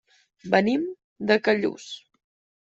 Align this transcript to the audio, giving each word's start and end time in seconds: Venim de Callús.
Venim 0.53 0.87
de 1.33 1.39
Callús. 1.49 1.89